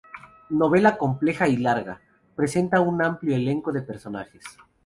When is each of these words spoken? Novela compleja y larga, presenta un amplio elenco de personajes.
Novela 0.49 0.97
compleja 0.97 1.47
y 1.47 1.57
larga, 1.57 2.01
presenta 2.35 2.81
un 2.81 3.03
amplio 3.03 3.35
elenco 3.35 3.71
de 3.71 3.83
personajes. 3.83 4.43